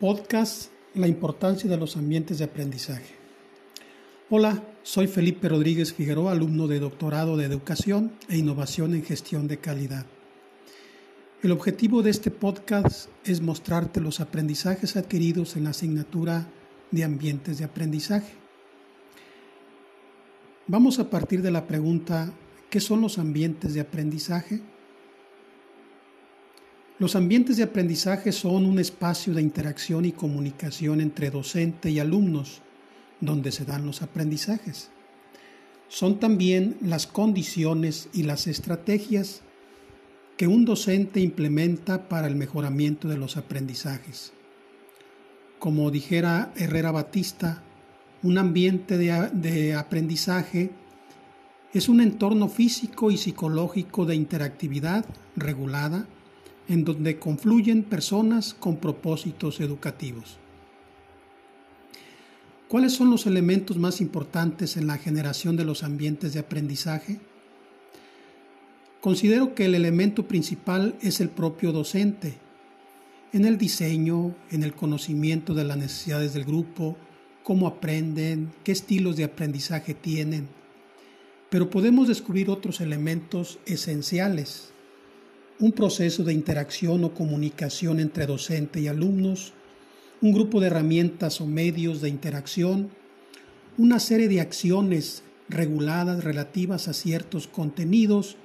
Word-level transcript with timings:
Podcast 0.00 0.70
La 0.94 1.06
importancia 1.06 1.68
de 1.68 1.76
los 1.76 1.98
ambientes 1.98 2.38
de 2.38 2.46
aprendizaje. 2.46 3.14
Hola, 4.30 4.64
soy 4.82 5.08
Felipe 5.08 5.46
Rodríguez 5.46 5.92
Figueroa, 5.92 6.32
alumno 6.32 6.68
de 6.68 6.80
doctorado 6.80 7.36
de 7.36 7.44
Educación 7.44 8.10
e 8.30 8.38
Innovación 8.38 8.94
en 8.94 9.04
Gestión 9.04 9.46
de 9.46 9.58
Calidad. 9.58 10.06
El 11.42 11.52
objetivo 11.52 12.02
de 12.02 12.08
este 12.08 12.30
podcast 12.30 13.10
es 13.26 13.42
mostrarte 13.42 14.00
los 14.00 14.20
aprendizajes 14.20 14.96
adquiridos 14.96 15.56
en 15.56 15.64
la 15.64 15.70
asignatura 15.70 16.48
de 16.90 17.04
ambientes 17.04 17.58
de 17.58 17.66
aprendizaje. 17.66 18.32
Vamos 20.66 20.98
a 20.98 21.10
partir 21.10 21.42
de 21.42 21.50
la 21.50 21.66
pregunta, 21.66 22.32
¿qué 22.70 22.80
son 22.80 23.02
los 23.02 23.18
ambientes 23.18 23.74
de 23.74 23.82
aprendizaje? 23.82 24.62
Los 27.00 27.16
ambientes 27.16 27.56
de 27.56 27.62
aprendizaje 27.62 28.30
son 28.30 28.66
un 28.66 28.78
espacio 28.78 29.32
de 29.32 29.40
interacción 29.40 30.04
y 30.04 30.12
comunicación 30.12 31.00
entre 31.00 31.30
docente 31.30 31.88
y 31.88 31.98
alumnos, 31.98 32.60
donde 33.22 33.52
se 33.52 33.64
dan 33.64 33.86
los 33.86 34.02
aprendizajes. 34.02 34.90
Son 35.88 36.20
también 36.20 36.76
las 36.82 37.06
condiciones 37.06 38.10
y 38.12 38.24
las 38.24 38.46
estrategias 38.46 39.40
que 40.36 40.46
un 40.46 40.66
docente 40.66 41.20
implementa 41.20 42.06
para 42.06 42.28
el 42.28 42.36
mejoramiento 42.36 43.08
de 43.08 43.16
los 43.16 43.38
aprendizajes. 43.38 44.34
Como 45.58 45.90
dijera 45.90 46.52
Herrera 46.54 46.90
Batista, 46.90 47.62
un 48.22 48.36
ambiente 48.36 48.98
de, 48.98 49.30
de 49.32 49.72
aprendizaje 49.74 50.70
es 51.72 51.88
un 51.88 52.02
entorno 52.02 52.50
físico 52.50 53.10
y 53.10 53.16
psicológico 53.16 54.04
de 54.04 54.16
interactividad 54.16 55.06
regulada, 55.34 56.06
en 56.70 56.84
donde 56.84 57.18
confluyen 57.18 57.82
personas 57.82 58.54
con 58.54 58.76
propósitos 58.76 59.58
educativos. 59.58 60.38
¿Cuáles 62.68 62.92
son 62.92 63.10
los 63.10 63.26
elementos 63.26 63.76
más 63.76 64.00
importantes 64.00 64.76
en 64.76 64.86
la 64.86 64.96
generación 64.96 65.56
de 65.56 65.64
los 65.64 65.82
ambientes 65.82 66.32
de 66.32 66.38
aprendizaje? 66.38 67.18
Considero 69.00 69.56
que 69.56 69.64
el 69.64 69.74
elemento 69.74 70.28
principal 70.28 70.94
es 71.02 71.20
el 71.20 71.28
propio 71.28 71.72
docente, 71.72 72.34
en 73.32 73.46
el 73.46 73.58
diseño, 73.58 74.36
en 74.52 74.62
el 74.62 74.72
conocimiento 74.72 75.54
de 75.54 75.64
las 75.64 75.76
necesidades 75.76 76.34
del 76.34 76.44
grupo, 76.44 76.96
cómo 77.42 77.66
aprenden, 77.66 78.52
qué 78.62 78.70
estilos 78.70 79.16
de 79.16 79.24
aprendizaje 79.24 79.92
tienen. 79.92 80.46
Pero 81.48 81.68
podemos 81.68 82.06
descubrir 82.06 82.48
otros 82.48 82.80
elementos 82.80 83.58
esenciales 83.66 84.72
un 85.60 85.72
proceso 85.72 86.24
de 86.24 86.32
interacción 86.32 87.04
o 87.04 87.12
comunicación 87.12 88.00
entre 88.00 88.26
docente 88.26 88.80
y 88.80 88.88
alumnos, 88.88 89.52
un 90.22 90.32
grupo 90.32 90.60
de 90.60 90.68
herramientas 90.68 91.40
o 91.40 91.46
medios 91.46 92.00
de 92.00 92.08
interacción, 92.08 92.90
una 93.76 94.00
serie 94.00 94.28
de 94.28 94.40
acciones 94.40 95.22
reguladas 95.48 96.24
relativas 96.24 96.88
a 96.88 96.94
ciertos 96.94 97.46
contenidos, 97.46 98.36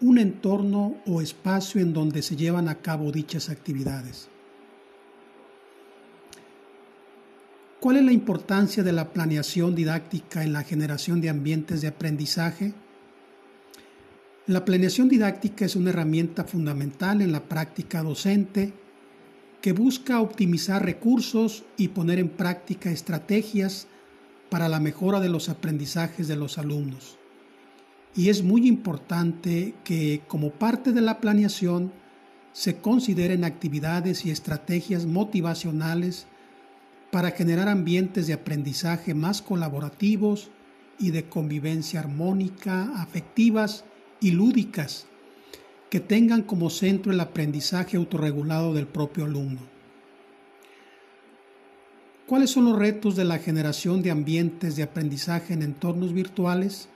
un 0.00 0.18
entorno 0.18 0.96
o 1.06 1.20
espacio 1.20 1.80
en 1.80 1.92
donde 1.92 2.22
se 2.22 2.36
llevan 2.36 2.68
a 2.68 2.76
cabo 2.76 3.12
dichas 3.12 3.50
actividades. 3.50 4.28
¿Cuál 7.80 7.98
es 7.98 8.04
la 8.04 8.12
importancia 8.12 8.82
de 8.82 8.92
la 8.92 9.12
planeación 9.12 9.76
didáctica 9.76 10.42
en 10.42 10.52
la 10.52 10.64
generación 10.64 11.20
de 11.20 11.28
ambientes 11.28 11.80
de 11.80 11.88
aprendizaje? 11.88 12.74
La 14.48 14.64
planeación 14.64 15.10
didáctica 15.10 15.66
es 15.66 15.76
una 15.76 15.90
herramienta 15.90 16.42
fundamental 16.42 17.20
en 17.20 17.32
la 17.32 17.44
práctica 17.50 18.02
docente 18.02 18.72
que 19.60 19.72
busca 19.72 20.22
optimizar 20.22 20.82
recursos 20.82 21.64
y 21.76 21.88
poner 21.88 22.18
en 22.18 22.30
práctica 22.30 22.90
estrategias 22.90 23.88
para 24.48 24.70
la 24.70 24.80
mejora 24.80 25.20
de 25.20 25.28
los 25.28 25.50
aprendizajes 25.50 26.28
de 26.28 26.36
los 26.36 26.56
alumnos. 26.56 27.18
Y 28.16 28.30
es 28.30 28.42
muy 28.42 28.66
importante 28.66 29.74
que 29.84 30.22
como 30.26 30.50
parte 30.50 30.92
de 30.92 31.02
la 31.02 31.20
planeación 31.20 31.92
se 32.52 32.78
consideren 32.78 33.44
actividades 33.44 34.24
y 34.24 34.30
estrategias 34.30 35.04
motivacionales 35.04 36.26
para 37.10 37.32
generar 37.32 37.68
ambientes 37.68 38.26
de 38.26 38.32
aprendizaje 38.32 39.12
más 39.12 39.42
colaborativos 39.42 40.50
y 40.98 41.10
de 41.10 41.28
convivencia 41.28 42.00
armónica, 42.00 42.94
afectivas 42.96 43.84
y 44.20 44.32
lúdicas 44.32 45.06
que 45.90 46.00
tengan 46.00 46.42
como 46.42 46.70
centro 46.70 47.12
el 47.12 47.20
aprendizaje 47.20 47.96
autorregulado 47.96 48.74
del 48.74 48.86
propio 48.86 49.24
alumno. 49.24 49.60
¿Cuáles 52.26 52.50
son 52.50 52.66
los 52.66 52.78
retos 52.78 53.16
de 53.16 53.24
la 53.24 53.38
generación 53.38 54.02
de 54.02 54.10
ambientes 54.10 54.76
de 54.76 54.82
aprendizaje 54.82 55.54
en 55.54 55.62
entornos 55.62 56.12
virtuales? 56.12 56.90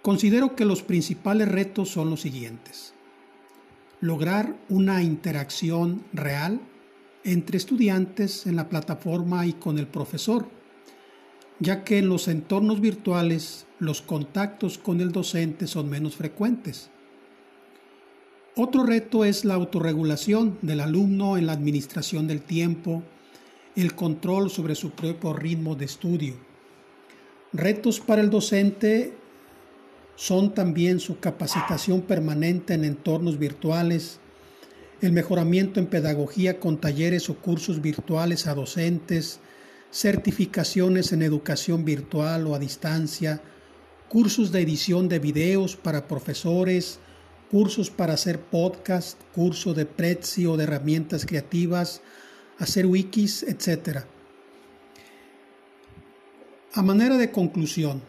Considero 0.00 0.56
que 0.56 0.64
los 0.64 0.82
principales 0.82 1.48
retos 1.48 1.90
son 1.90 2.08
los 2.08 2.22
siguientes. 2.22 2.94
Lograr 4.00 4.56
una 4.70 5.02
interacción 5.02 6.04
real 6.12 6.60
entre 7.22 7.58
estudiantes 7.58 8.46
en 8.46 8.56
la 8.56 8.68
plataforma 8.68 9.46
y 9.46 9.54
con 9.54 9.78
el 9.78 9.86
profesor 9.86 10.48
ya 11.60 11.84
que 11.84 11.98
en 11.98 12.08
los 12.08 12.28
entornos 12.28 12.80
virtuales 12.80 13.66
los 13.78 14.02
contactos 14.02 14.78
con 14.78 15.00
el 15.00 15.12
docente 15.12 15.66
son 15.66 15.88
menos 15.88 16.16
frecuentes. 16.16 16.90
Otro 18.56 18.84
reto 18.84 19.24
es 19.24 19.44
la 19.44 19.54
autorregulación 19.54 20.58
del 20.62 20.80
alumno 20.80 21.36
en 21.36 21.46
la 21.46 21.52
administración 21.52 22.28
del 22.28 22.40
tiempo, 22.40 23.02
el 23.74 23.94
control 23.94 24.50
sobre 24.50 24.74
su 24.74 24.90
propio 24.90 25.32
ritmo 25.32 25.74
de 25.74 25.84
estudio. 25.84 26.34
Retos 27.52 28.00
para 28.00 28.20
el 28.20 28.30
docente 28.30 29.12
son 30.16 30.54
también 30.54 31.00
su 31.00 31.18
capacitación 31.18 32.02
permanente 32.02 32.74
en 32.74 32.84
entornos 32.84 33.38
virtuales, 33.38 34.20
el 35.00 35.12
mejoramiento 35.12 35.80
en 35.80 35.86
pedagogía 35.86 36.60
con 36.60 36.78
talleres 36.78 37.28
o 37.28 37.36
cursos 37.36 37.82
virtuales 37.82 38.46
a 38.46 38.54
docentes, 38.54 39.40
certificaciones 39.94 41.12
en 41.12 41.22
educación 41.22 41.84
virtual 41.84 42.48
o 42.48 42.56
a 42.56 42.58
distancia, 42.58 43.40
cursos 44.08 44.50
de 44.50 44.60
edición 44.60 45.08
de 45.08 45.20
videos 45.20 45.76
para 45.76 46.08
profesores, 46.08 46.98
cursos 47.48 47.90
para 47.90 48.14
hacer 48.14 48.40
podcast, 48.40 49.20
curso 49.32 49.72
de 49.72 49.86
Prezi 49.86 50.46
o 50.46 50.56
de 50.56 50.64
herramientas 50.64 51.24
creativas, 51.24 52.02
hacer 52.58 52.86
wikis, 52.86 53.44
etc. 53.44 54.00
A 56.72 56.82
manera 56.82 57.16
de 57.16 57.30
conclusión, 57.30 58.02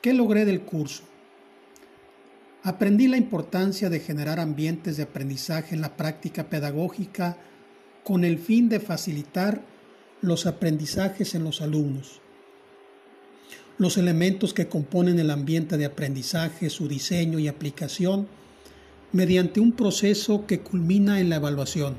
¿qué 0.00 0.14
logré 0.14 0.44
del 0.44 0.60
curso? 0.60 1.02
Aprendí 2.62 3.08
la 3.08 3.16
importancia 3.16 3.90
de 3.90 3.98
generar 3.98 4.38
ambientes 4.38 4.96
de 4.96 5.02
aprendizaje 5.02 5.74
en 5.74 5.80
la 5.80 5.96
práctica 5.96 6.44
pedagógica 6.44 7.38
con 8.04 8.24
el 8.24 8.38
fin 8.38 8.68
de 8.68 8.78
facilitar 8.78 9.75
los 10.20 10.46
aprendizajes 10.46 11.34
en 11.34 11.44
los 11.44 11.60
alumnos. 11.60 12.20
Los 13.78 13.98
elementos 13.98 14.54
que 14.54 14.68
componen 14.68 15.18
el 15.18 15.30
ambiente 15.30 15.76
de 15.76 15.84
aprendizaje, 15.84 16.70
su 16.70 16.88
diseño 16.88 17.38
y 17.38 17.48
aplicación, 17.48 18.26
mediante 19.12 19.60
un 19.60 19.72
proceso 19.72 20.46
que 20.46 20.60
culmina 20.60 21.20
en 21.20 21.28
la 21.28 21.36
evaluación. 21.36 21.94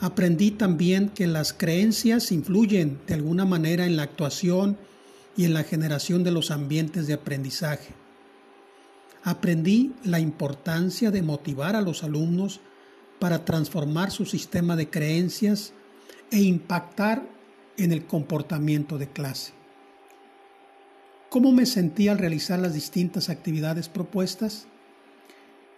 Aprendí 0.00 0.50
también 0.50 1.08
que 1.10 1.26
las 1.26 1.52
creencias 1.52 2.32
influyen 2.32 3.00
de 3.06 3.14
alguna 3.14 3.44
manera 3.44 3.86
en 3.86 3.96
la 3.96 4.02
actuación 4.02 4.76
y 5.36 5.44
en 5.44 5.54
la 5.54 5.62
generación 5.62 6.24
de 6.24 6.30
los 6.30 6.50
ambientes 6.50 7.06
de 7.06 7.14
aprendizaje. 7.14 7.94
Aprendí 9.22 9.94
la 10.04 10.20
importancia 10.20 11.10
de 11.10 11.22
motivar 11.22 11.76
a 11.76 11.80
los 11.80 12.04
alumnos 12.04 12.60
para 13.18 13.44
transformar 13.44 14.10
su 14.10 14.26
sistema 14.26 14.76
de 14.76 14.90
creencias 14.90 15.72
e 16.34 16.42
impactar 16.42 17.22
en 17.76 17.92
el 17.92 18.06
comportamiento 18.06 18.98
de 18.98 19.06
clase. 19.06 19.52
¿Cómo 21.30 21.52
me 21.52 21.64
sentí 21.64 22.08
al 22.08 22.18
realizar 22.18 22.58
las 22.58 22.74
distintas 22.74 23.30
actividades 23.30 23.88
propuestas? 23.88 24.66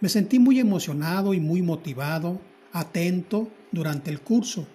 Me 0.01 0.09
sentí 0.09 0.39
muy 0.39 0.59
emocionado 0.59 1.35
y 1.35 1.41
muy 1.41 1.61
motivado, 1.61 2.41
atento 2.73 3.51
durante 3.71 4.11
el 4.11 4.23
curso. 4.23 4.67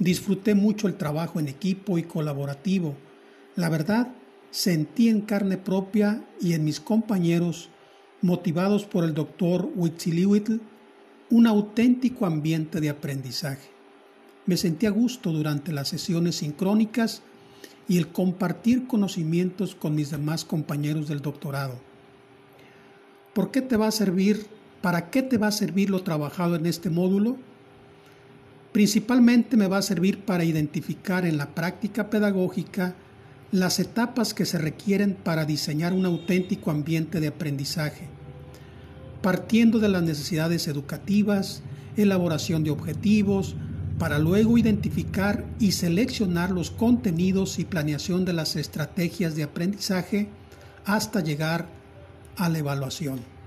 Disfruté 0.00 0.56
mucho 0.56 0.88
el 0.88 0.96
trabajo 0.96 1.38
en 1.38 1.46
equipo 1.46 1.96
y 1.96 2.02
colaborativo. 2.02 2.96
La 3.54 3.68
verdad, 3.68 4.08
sentí 4.50 5.08
en 5.08 5.20
carne 5.20 5.58
propia 5.58 6.24
y 6.40 6.54
en 6.54 6.64
mis 6.64 6.80
compañeros, 6.80 7.70
motivados 8.20 8.84
por 8.84 9.04
el 9.04 9.14
doctor 9.14 9.70
Huitzilihuitl, 9.76 10.58
un 11.30 11.46
auténtico 11.46 12.26
ambiente 12.26 12.80
de 12.80 12.88
aprendizaje. 12.88 13.77
Me 14.48 14.56
sentí 14.56 14.86
a 14.86 14.90
gusto 14.90 15.30
durante 15.30 15.72
las 15.72 15.88
sesiones 15.88 16.36
sincrónicas 16.36 17.20
y 17.86 17.98
el 17.98 18.08
compartir 18.08 18.86
conocimientos 18.86 19.74
con 19.74 19.94
mis 19.94 20.10
demás 20.10 20.46
compañeros 20.46 21.06
del 21.06 21.20
doctorado. 21.20 21.74
¿Por 23.34 23.50
qué 23.50 23.60
te 23.60 23.76
va 23.76 23.88
a 23.88 23.90
servir? 23.90 24.46
¿Para 24.80 25.10
qué 25.10 25.20
te 25.22 25.36
va 25.36 25.48
a 25.48 25.52
servir 25.52 25.90
lo 25.90 26.02
trabajado 26.02 26.56
en 26.56 26.64
este 26.64 26.88
módulo? 26.88 27.36
Principalmente 28.72 29.58
me 29.58 29.66
va 29.66 29.76
a 29.76 29.82
servir 29.82 30.24
para 30.24 30.44
identificar 30.44 31.26
en 31.26 31.36
la 31.36 31.54
práctica 31.54 32.08
pedagógica 32.08 32.94
las 33.52 33.78
etapas 33.80 34.32
que 34.32 34.46
se 34.46 34.56
requieren 34.56 35.14
para 35.14 35.44
diseñar 35.44 35.92
un 35.92 36.06
auténtico 36.06 36.70
ambiente 36.70 37.20
de 37.20 37.28
aprendizaje, 37.28 38.08
partiendo 39.20 39.78
de 39.78 39.90
las 39.90 40.02
necesidades 40.02 40.68
educativas, 40.68 41.62
elaboración 41.98 42.64
de 42.64 42.70
objetivos, 42.70 43.54
para 43.98 44.18
luego 44.18 44.58
identificar 44.58 45.44
y 45.58 45.72
seleccionar 45.72 46.50
los 46.50 46.70
contenidos 46.70 47.58
y 47.58 47.64
planeación 47.64 48.24
de 48.24 48.32
las 48.32 48.56
estrategias 48.56 49.34
de 49.34 49.42
aprendizaje 49.42 50.28
hasta 50.84 51.20
llegar 51.20 51.66
a 52.36 52.48
la 52.48 52.58
evaluación. 52.58 53.37